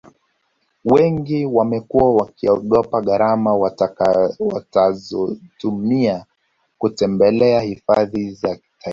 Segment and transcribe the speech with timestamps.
[0.85, 3.53] wengi wamekuwa wakiogopa gharama
[4.51, 6.25] watazotumia
[6.77, 8.47] kutembelea hifadhi za
[8.79, 8.89] taifa